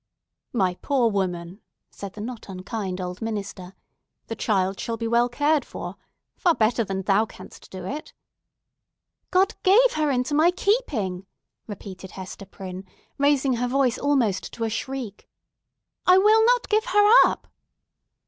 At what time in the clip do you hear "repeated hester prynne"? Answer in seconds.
11.67-12.83